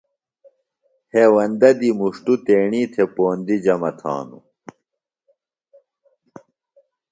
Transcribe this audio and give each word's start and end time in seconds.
ہیوندہ 1.13 1.69
دی 1.79 1.89
مُݜٹوۡ 1.99 2.39
تیݨی 2.45 2.81
تھےۡ 2.93 3.09
پوندی 3.15 3.57
جمہ 3.63 3.91
تھانوۡ۔ 3.99 4.45